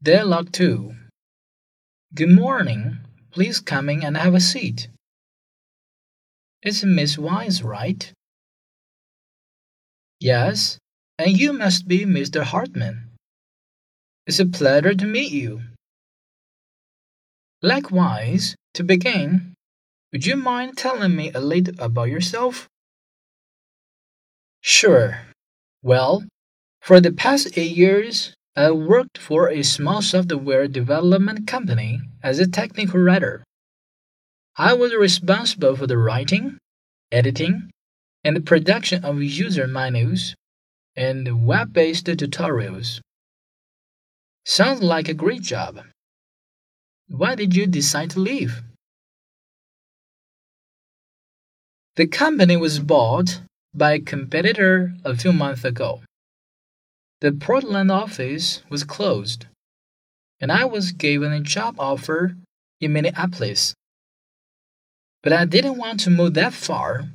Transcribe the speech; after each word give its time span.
Dialogue 0.00 0.52
2 0.52 0.94
Good 2.14 2.30
morning. 2.30 2.98
Please 3.32 3.58
come 3.58 3.88
in 3.88 4.04
and 4.04 4.16
have 4.16 4.32
a 4.32 4.38
seat. 4.38 4.86
It's 6.62 6.84
Miss 6.84 7.18
Wise, 7.18 7.64
right? 7.64 8.12
Yes, 10.20 10.78
and 11.18 11.36
you 11.36 11.52
must 11.52 11.88
be 11.88 12.04
Mr. 12.04 12.44
Hartman. 12.44 13.10
It's 14.24 14.38
a 14.38 14.46
pleasure 14.46 14.94
to 14.94 15.04
meet 15.04 15.32
you. 15.32 15.62
Likewise, 17.60 18.54
to 18.74 18.84
begin, 18.84 19.54
would 20.12 20.24
you 20.24 20.36
mind 20.36 20.78
telling 20.78 21.16
me 21.16 21.32
a 21.32 21.40
little 21.40 21.74
about 21.82 22.08
yourself? 22.08 22.68
Sure. 24.60 25.22
Well, 25.82 26.22
for 26.80 27.00
the 27.00 27.10
past 27.10 27.58
eight 27.58 27.76
years, 27.76 28.32
I 28.58 28.72
worked 28.72 29.18
for 29.18 29.48
a 29.48 29.62
small 29.62 30.02
software 30.02 30.66
development 30.66 31.46
company 31.46 32.00
as 32.24 32.40
a 32.40 32.48
technical 32.48 32.98
writer. 32.98 33.44
I 34.56 34.72
was 34.72 34.92
responsible 34.92 35.76
for 35.76 35.86
the 35.86 35.96
writing, 35.96 36.58
editing, 37.12 37.70
and 38.24 38.34
the 38.34 38.40
production 38.40 39.04
of 39.04 39.22
user 39.22 39.68
manuals 39.68 40.34
and 40.96 41.46
web 41.46 41.72
based 41.72 42.06
tutorials. 42.06 43.00
Sounds 44.44 44.82
like 44.82 45.08
a 45.08 45.14
great 45.14 45.42
job. 45.42 45.78
Why 47.06 47.36
did 47.36 47.54
you 47.54 47.64
decide 47.68 48.10
to 48.10 48.18
leave? 48.18 48.60
The 51.94 52.08
company 52.08 52.56
was 52.56 52.80
bought 52.80 53.40
by 53.72 53.92
a 53.92 54.00
competitor 54.00 54.94
a 55.04 55.16
few 55.16 55.32
months 55.32 55.62
ago. 55.62 56.02
The 57.20 57.32
Portland 57.32 57.90
office 57.90 58.62
was 58.68 58.84
closed, 58.84 59.46
and 60.40 60.52
I 60.52 60.64
was 60.64 60.92
given 60.92 61.32
a 61.32 61.40
job 61.40 61.74
offer 61.78 62.36
in 62.80 62.92
Minneapolis. 62.92 63.74
But 65.24 65.32
I 65.32 65.44
didn't 65.44 65.78
want 65.78 65.98
to 66.00 66.10
move 66.10 66.34
that 66.34 66.52
far, 66.52 67.08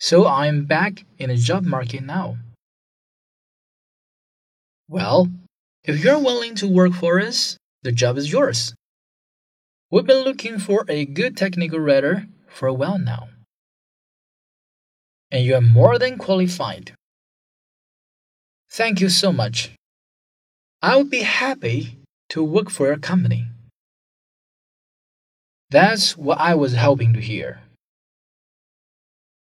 so 0.00 0.26
I'm 0.26 0.64
back 0.64 1.04
in 1.18 1.28
the 1.28 1.36
job 1.36 1.64
market 1.64 2.02
now. 2.02 2.38
Well, 4.88 5.28
if 5.84 6.02
you're 6.02 6.18
willing 6.18 6.54
to 6.56 6.66
work 6.66 6.94
for 6.94 7.20
us, 7.20 7.58
the 7.82 7.92
job 7.92 8.16
is 8.16 8.32
yours. 8.32 8.72
We've 9.90 10.06
been 10.06 10.24
looking 10.24 10.58
for 10.58 10.86
a 10.88 11.04
good 11.04 11.36
technical 11.36 11.78
writer 11.78 12.26
for 12.48 12.68
a 12.68 12.74
while 12.74 12.98
now. 12.98 13.28
And 15.30 15.44
you 15.44 15.54
are 15.56 15.60
more 15.60 15.98
than 15.98 16.16
qualified. 16.16 16.94
Thank 18.78 19.00
you 19.00 19.08
so 19.08 19.32
much. 19.32 19.72
I 20.80 20.96
would 20.96 21.10
be 21.10 21.22
happy 21.22 21.98
to 22.28 22.44
work 22.44 22.70
for 22.70 22.86
your 22.86 22.96
company. 22.96 23.48
That's 25.68 26.16
what 26.16 26.38
I 26.38 26.54
was 26.54 26.76
hoping 26.76 27.12
to 27.14 27.20
hear. 27.20 27.60